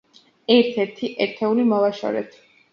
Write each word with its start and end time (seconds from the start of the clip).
ერთ-ერთი 0.55 1.11
ერთეული 1.27 1.69
მოვაშორეთ. 1.77 2.37